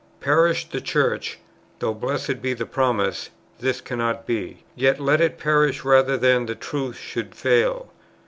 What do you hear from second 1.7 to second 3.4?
(though, blessed be the promise!